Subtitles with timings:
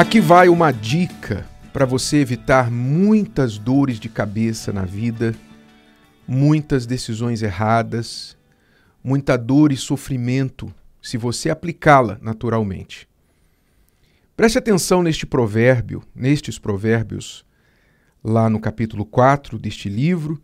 [0.00, 5.34] Aqui vai uma dica para você evitar muitas dores de cabeça na vida,
[6.26, 8.34] muitas decisões erradas,
[9.04, 13.06] muita dor e sofrimento, se você aplicá-la naturalmente.
[14.34, 17.44] Preste atenção neste provérbio, nestes provérbios,
[18.24, 20.42] lá no capítulo 4 deste livro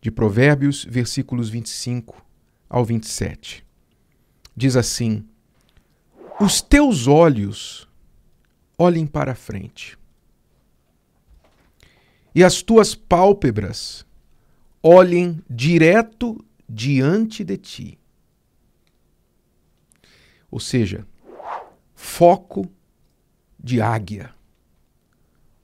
[0.00, 2.26] de Provérbios, versículos 25
[2.68, 3.64] ao 27.
[4.56, 5.24] Diz assim:
[6.40, 7.88] Os teus olhos
[8.76, 9.98] olhem para frente,
[12.34, 14.04] e as tuas pálpebras
[14.82, 17.98] olhem direto diante de ti.
[20.50, 21.06] Ou seja,
[21.94, 22.70] foco
[23.58, 24.34] de águia.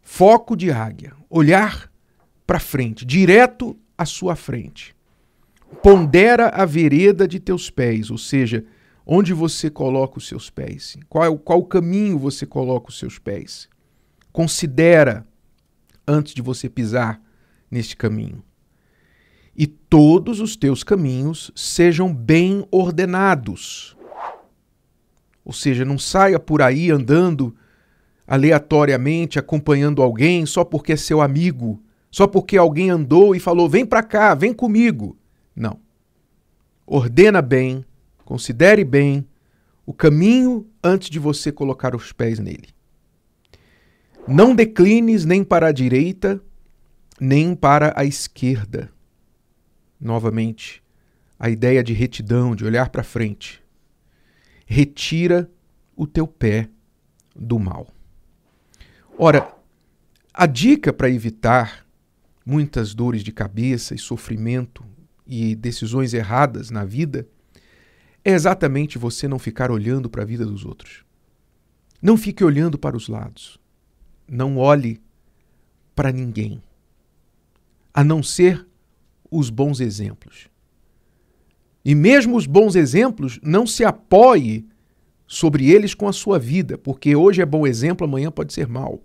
[0.00, 1.14] Foco de águia.
[1.28, 1.92] Olhar
[2.46, 4.94] para frente, direto à sua frente.
[5.82, 8.64] Pondera a vereda de teus pés, ou seja,
[9.12, 10.96] onde você coloca os seus pés.
[11.08, 13.68] Qual, qual caminho você coloca os seus pés.
[14.32, 15.26] Considera
[16.06, 17.20] antes de você pisar
[17.68, 18.40] neste caminho.
[19.56, 23.96] E todos os teus caminhos sejam bem ordenados.
[25.44, 27.52] Ou seja, não saia por aí andando
[28.28, 33.84] aleatoriamente acompanhando alguém só porque é seu amigo, só porque alguém andou e falou: "Vem
[33.84, 35.18] para cá, vem comigo".
[35.54, 35.80] Não.
[36.86, 37.84] Ordena bem,
[38.30, 39.26] considere bem
[39.84, 42.68] o caminho antes de você colocar os pés nele.
[44.24, 46.40] Não declines nem para a direita,
[47.20, 48.88] nem para a esquerda.
[50.00, 50.80] Novamente,
[51.40, 53.60] a ideia de retidão, de olhar para frente.
[54.64, 55.50] Retira
[55.96, 56.68] o teu pé
[57.34, 57.88] do mal.
[59.18, 59.52] Ora,
[60.32, 61.84] a dica para evitar
[62.46, 64.84] muitas dores de cabeça e sofrimento
[65.26, 67.26] e decisões erradas na vida
[68.24, 71.04] é exatamente você não ficar olhando para a vida dos outros.
[72.02, 73.58] Não fique olhando para os lados.
[74.28, 75.00] Não olhe
[75.94, 76.62] para ninguém,
[77.92, 78.66] a não ser
[79.30, 80.48] os bons exemplos.
[81.84, 84.66] E mesmo os bons exemplos, não se apoie
[85.26, 89.02] sobre eles com a sua vida, porque hoje é bom exemplo, amanhã pode ser mal.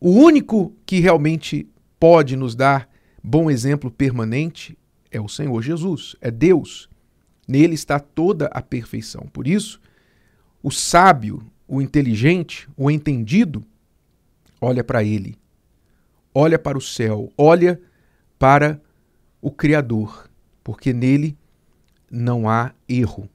[0.00, 1.68] O único que realmente
[1.98, 2.88] pode nos dar
[3.22, 4.78] bom exemplo permanente
[5.10, 6.88] é o Senhor Jesus, é Deus.
[7.48, 9.22] Nele está toda a perfeição.
[9.32, 9.80] Por isso,
[10.62, 13.64] o sábio, o inteligente, o entendido,
[14.60, 15.38] olha para ele,
[16.34, 17.80] olha para o céu, olha
[18.38, 18.78] para
[19.40, 20.28] o Criador,
[20.62, 21.36] porque nele
[22.10, 23.28] não há erro.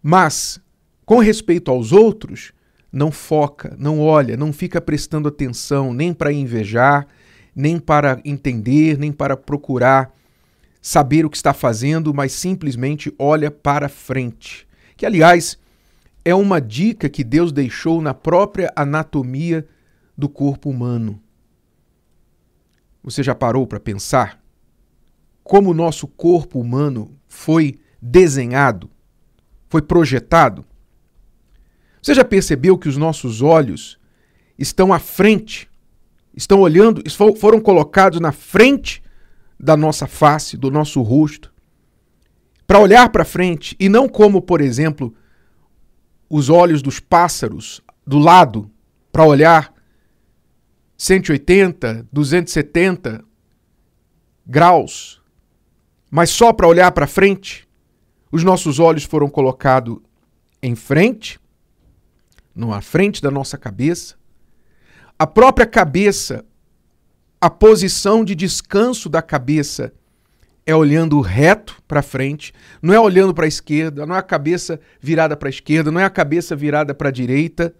[0.00, 0.60] Mas,
[1.04, 2.52] com respeito aos outros,
[2.92, 7.06] não foca, não olha, não fica prestando atenção nem para invejar,
[7.54, 10.14] nem para entender, nem para procurar
[10.80, 14.66] saber o que está fazendo, mas simplesmente olha para frente.
[14.96, 15.58] Que, aliás,
[16.24, 19.66] é uma dica que Deus deixou na própria anatomia
[20.16, 21.20] do corpo humano.
[23.02, 24.42] Você já parou para pensar
[25.42, 28.90] como o nosso corpo humano foi desenhado,
[29.66, 30.64] foi projetado?
[32.02, 33.98] Você já percebeu que os nossos olhos
[34.58, 35.68] estão à frente,
[36.36, 37.02] estão olhando,
[37.38, 39.02] foram colocados na frente
[39.58, 41.52] da nossa face, do nosso rosto,
[42.66, 45.14] para olhar para frente e não como, por exemplo,
[46.28, 48.70] os olhos dos pássaros do lado,
[49.10, 49.72] para olhar
[50.96, 53.24] 180, 270
[54.46, 55.20] graus,
[56.10, 57.66] mas só para olhar para frente.
[58.30, 59.98] Os nossos olhos foram colocados
[60.62, 61.40] em frente
[62.54, 64.16] na frente da nossa cabeça.
[65.18, 66.44] A própria cabeça,
[67.40, 69.92] a posição de descanso da cabeça
[70.66, 74.78] é olhando reto para frente, não é olhando para a esquerda, não é a cabeça
[75.00, 77.74] virada para a esquerda, não é a cabeça virada para a direita.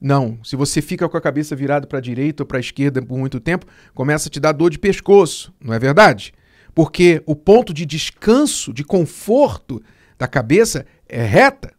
[0.00, 3.00] Não, se você fica com a cabeça virada para a direita ou para a esquerda
[3.02, 6.32] por muito tempo, começa a te dar dor de pescoço, não é verdade?
[6.74, 9.82] Porque o ponto de descanso, de conforto
[10.16, 11.72] da cabeça é reta,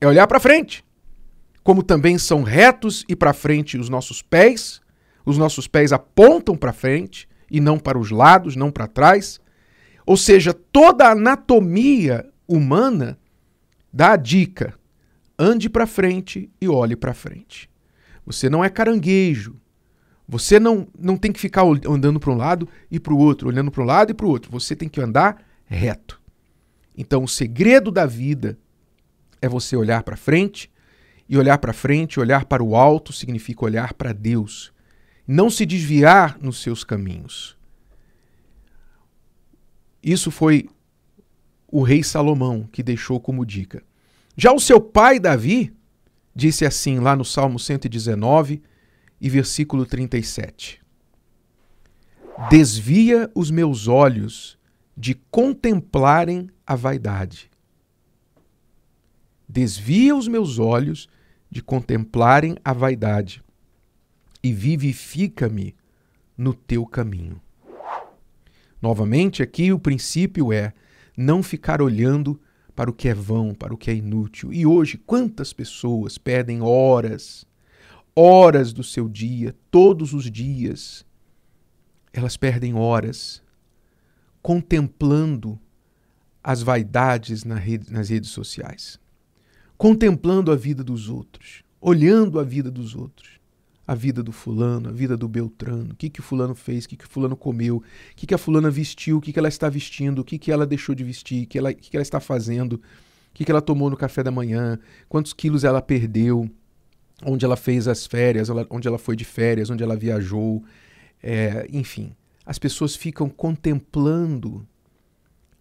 [0.00, 0.84] é olhar para frente
[1.62, 4.80] como também são retos e para frente os nossos pés,
[5.30, 9.40] os nossos pés apontam para frente e não para os lados, não para trás.
[10.04, 13.18] Ou seja, toda a anatomia humana
[13.92, 14.74] dá a dica:
[15.38, 17.70] ande para frente e olhe para frente.
[18.26, 19.56] Você não é caranguejo.
[20.28, 23.70] Você não, não tem que ficar andando para um lado e para o outro, olhando
[23.70, 24.48] para um lado e para o outro.
[24.52, 26.20] Você tem que andar reto.
[26.96, 28.56] Então, o segredo da vida
[29.42, 30.70] é você olhar para frente
[31.28, 34.72] e olhar para frente, olhar para o alto, significa olhar para Deus.
[35.32, 37.56] Não se desviar nos seus caminhos.
[40.02, 40.68] Isso foi
[41.68, 43.80] o rei Salomão que deixou como dica.
[44.36, 45.72] Já o seu pai Davi
[46.34, 48.60] disse assim lá no Salmo 119
[49.20, 50.82] e versículo 37.
[52.50, 54.58] Desvia os meus olhos
[54.96, 57.48] de contemplarem a vaidade.
[59.48, 61.08] Desvia os meus olhos
[61.48, 63.44] de contemplarem a vaidade
[64.42, 65.74] e vivifica-me
[66.36, 67.40] no teu caminho.
[68.80, 70.72] Novamente, aqui o princípio é
[71.16, 72.40] não ficar olhando
[72.74, 74.52] para o que é vão, para o que é inútil.
[74.52, 77.44] E hoje, quantas pessoas perdem horas,
[78.16, 81.04] horas do seu dia, todos os dias,
[82.12, 83.42] elas perdem horas
[84.42, 85.60] contemplando
[86.42, 88.98] as vaidades nas redes sociais,
[89.76, 93.39] contemplando a vida dos outros, olhando a vida dos outros
[93.90, 96.88] a vida do fulano, a vida do Beltrano, o que, que o fulano fez, o
[96.90, 97.82] que, que o fulano comeu, o
[98.14, 100.64] que, que a fulana vestiu, o que, que ela está vestindo, o que, que ela
[100.64, 102.80] deixou de vestir, o que, ela, o que, que ela está fazendo, o
[103.34, 104.78] que, que ela tomou no café da manhã,
[105.08, 106.48] quantos quilos ela perdeu,
[107.26, 110.62] onde ela fez as férias, onde ela foi de férias, onde ela viajou,
[111.20, 112.12] é, enfim.
[112.46, 114.64] As pessoas ficam contemplando,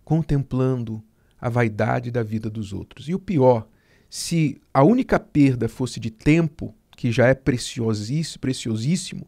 [0.05, 1.01] contemplando
[1.41, 3.09] a vaidade da vida dos outros.
[3.09, 3.67] E o pior,
[4.07, 9.25] se a única perda fosse de tempo, que já é preciosíssimo, preciosíssimo,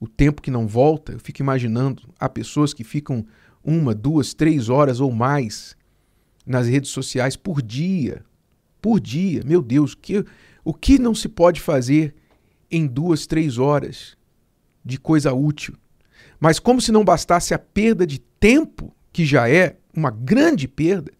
[0.00, 3.26] o tempo que não volta, eu fico imaginando, há pessoas que ficam
[3.62, 5.76] uma, duas, três horas ou mais
[6.46, 8.24] nas redes sociais por dia.
[8.80, 9.42] Por dia.
[9.44, 10.24] Meu Deus, que,
[10.64, 12.14] o que não se pode fazer
[12.70, 14.16] em duas, três horas
[14.82, 15.74] de coisa útil?
[16.40, 21.12] Mas como se não bastasse a perda de tempo, que já é uma grande perda,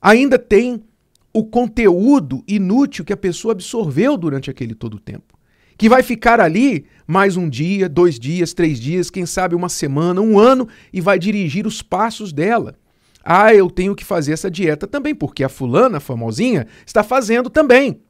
[0.00, 0.87] ainda tem
[1.32, 5.38] o conteúdo inútil que a pessoa absorveu durante aquele todo o tempo.
[5.76, 10.20] Que vai ficar ali mais um dia, dois dias, três dias, quem sabe uma semana,
[10.20, 12.74] um ano e vai dirigir os passos dela.
[13.22, 17.48] Ah, eu tenho que fazer essa dieta também, porque a fulana, a famosinha, está fazendo
[17.48, 18.00] também.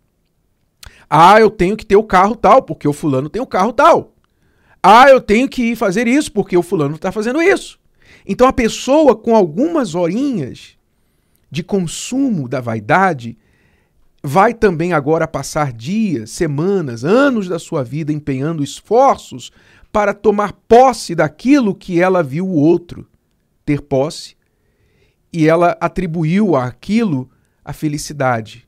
[1.10, 4.14] Ah, eu tenho que ter o carro tal, porque o fulano tem o carro tal.
[4.82, 7.78] Ah, eu tenho que fazer isso, porque o fulano está fazendo isso.
[8.26, 10.77] Então a pessoa com algumas horinhas
[11.50, 13.36] de consumo da vaidade,
[14.22, 19.50] vai também agora passar dias, semanas, anos da sua vida empenhando esforços
[19.92, 23.06] para tomar posse daquilo que ela viu o outro
[23.64, 24.36] ter posse
[25.32, 27.30] e ela atribuiu àquilo
[27.64, 28.66] a felicidade.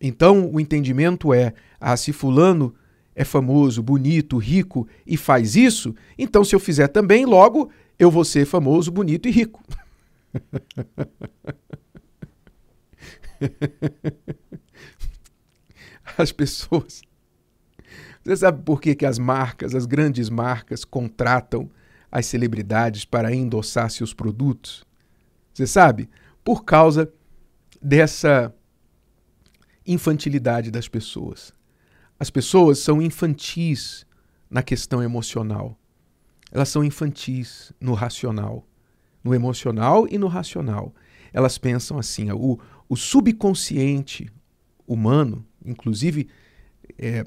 [0.00, 2.74] Então o entendimento é: ah, se Fulano
[3.14, 8.24] é famoso, bonito, rico e faz isso, então se eu fizer também, logo eu vou
[8.24, 9.60] ser famoso, bonito e rico.
[16.16, 17.02] as pessoas.
[18.24, 21.70] Você sabe por que, que as marcas, as grandes marcas, contratam
[22.10, 24.84] as celebridades para endossar seus produtos?
[25.54, 26.08] Você sabe?
[26.44, 27.10] Por causa
[27.80, 28.54] dessa
[29.86, 31.52] infantilidade das pessoas.
[32.20, 34.06] As pessoas são infantis
[34.50, 35.78] na questão emocional.
[36.50, 38.66] Elas são infantis no racional,
[39.22, 40.94] no emocional e no racional.
[41.32, 42.58] Elas pensam assim: o,
[42.88, 44.30] o subconsciente
[44.86, 46.28] humano, inclusive
[46.98, 47.24] é,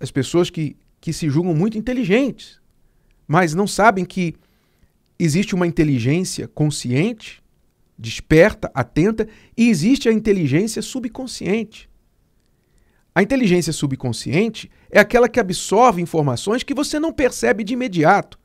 [0.00, 2.60] as pessoas que, que se julgam muito inteligentes,
[3.26, 4.34] mas não sabem que
[5.18, 7.42] existe uma inteligência consciente,
[7.98, 11.88] desperta, atenta, e existe a inteligência subconsciente.
[13.14, 18.38] A inteligência subconsciente é aquela que absorve informações que você não percebe de imediato.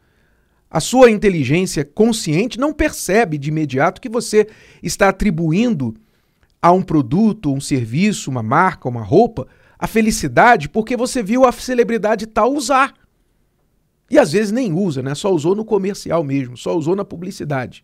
[0.69, 4.47] A sua inteligência consciente não percebe de imediato que você
[4.81, 5.93] está atribuindo
[6.61, 9.47] a um produto, um serviço, uma marca, uma roupa,
[9.79, 12.93] a felicidade porque você viu a celebridade tal usar.
[14.09, 15.15] E às vezes nem usa, né?
[15.15, 17.83] Só usou no comercial mesmo, só usou na publicidade.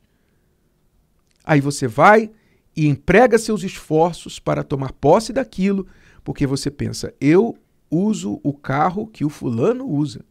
[1.44, 2.30] Aí você vai
[2.76, 5.88] e emprega seus esforços para tomar posse daquilo,
[6.24, 7.58] porque você pensa: eu
[7.90, 10.24] uso o carro que o fulano usa.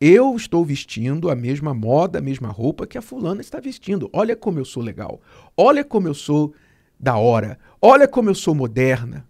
[0.00, 4.08] Eu estou vestindo a mesma moda, a mesma roupa que a fulana está vestindo.
[4.12, 5.20] Olha como eu sou legal.
[5.56, 6.54] Olha como eu sou
[6.98, 7.58] da hora.
[7.84, 9.28] Olha como eu sou moderna.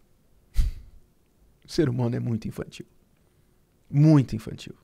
[1.65, 2.85] O ser humano é muito infantil.
[3.91, 4.75] Muito infantil.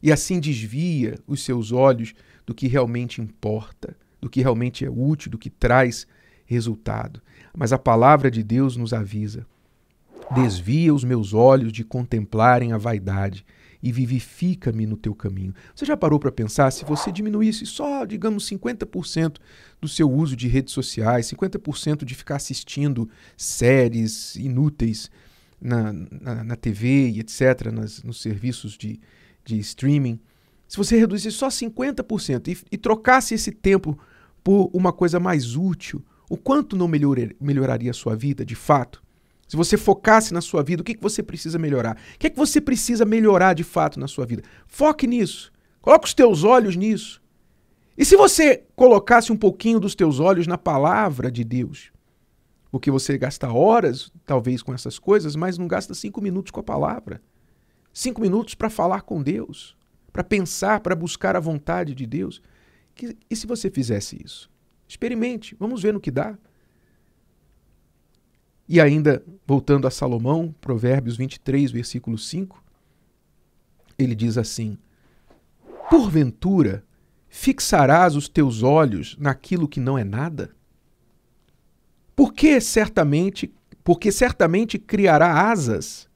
[0.00, 2.14] E assim desvia os seus olhos
[2.46, 6.06] do que realmente importa, do que realmente é útil, do que traz
[6.44, 7.20] resultado.
[7.56, 9.44] Mas a palavra de Deus nos avisa:
[10.32, 13.44] desvia os meus olhos de contemplarem a vaidade
[13.82, 15.54] e vivifica-me no teu caminho.
[15.74, 19.38] Você já parou para pensar se você diminuísse só, digamos, 50%
[19.80, 25.10] do seu uso de redes sociais, 50% de ficar assistindo séries inúteis
[25.60, 29.00] na, na, na TV e etc., nas, nos serviços de,
[29.44, 30.20] de streaming,
[30.72, 33.98] se você reduzisse só 50% e, e trocasse esse tempo
[34.42, 39.02] por uma coisa mais útil, o quanto não melhor, melhoraria a sua vida de fato?
[39.52, 41.98] Se você focasse na sua vida, o que, que você precisa melhorar?
[42.14, 44.42] O que, que você precisa melhorar de fato na sua vida?
[44.66, 45.52] Foque nisso.
[45.82, 47.22] Coloque os teus olhos nisso.
[47.94, 51.92] E se você colocasse um pouquinho dos teus olhos na palavra de Deus?
[52.70, 56.64] Porque você gasta horas, talvez, com essas coisas, mas não gasta cinco minutos com a
[56.64, 57.20] palavra.
[57.92, 59.76] Cinco minutos para falar com Deus,
[60.10, 62.40] para pensar, para buscar a vontade de Deus.
[63.28, 64.50] E se você fizesse isso?
[64.88, 66.38] Experimente, vamos ver no que dá.
[68.72, 72.64] E ainda, voltando a Salomão, Provérbios 23, versículo 5,
[73.98, 74.78] ele diz assim:
[75.90, 76.82] Porventura
[77.28, 80.56] fixarás os teus olhos naquilo que não é nada?
[82.16, 83.52] Porque certamente,
[83.84, 86.08] porque certamente criará asas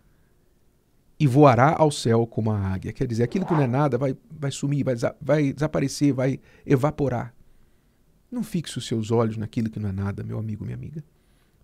[1.20, 2.90] e voará ao céu como a águia.
[2.90, 7.34] Quer dizer, aquilo que não é nada vai, vai sumir, vai, vai desaparecer, vai evaporar.
[8.30, 11.04] Não fixe os seus olhos naquilo que não é nada, meu amigo, minha amiga.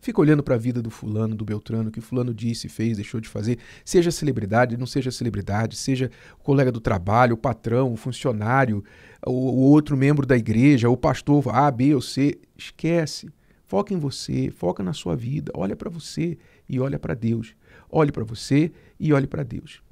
[0.02, 3.28] Fica olhando para a vida do fulano, do Beltrano, que fulano disse, fez, deixou de
[3.28, 3.58] fazer.
[3.84, 8.82] Seja celebridade, não seja celebridade, seja o colega do trabalho, o patrão, o funcionário,
[9.24, 12.36] o, o outro membro da igreja, o pastor A, B ou C.
[12.58, 13.30] Esquece.
[13.64, 15.52] Foca em você, foca na sua vida.
[15.54, 16.36] Olha para você
[16.68, 17.54] e olha para Deus.
[17.88, 19.84] Olhe para você e olhe para Deus.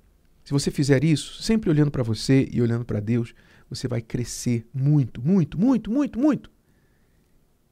[0.42, 3.32] Se você fizer isso, sempre olhando para você e olhando para Deus,
[3.68, 6.50] você vai crescer muito, muito, muito, muito, muito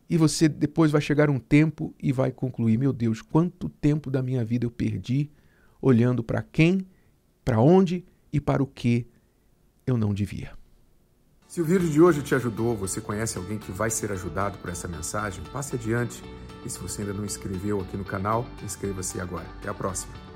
[0.09, 4.23] e você depois vai chegar um tempo e vai concluir: meu Deus, quanto tempo da
[4.23, 5.31] minha vida eu perdi
[5.81, 6.87] olhando para quem,
[7.45, 9.07] para onde e para o que
[9.87, 10.53] eu não devia.
[11.47, 14.69] Se o vídeo de hoje te ajudou, você conhece alguém que vai ser ajudado por
[14.69, 16.23] essa mensagem, passe adiante.
[16.65, 19.47] E se você ainda não inscreveu aqui no canal, inscreva-se agora.
[19.59, 20.28] Até a próxima.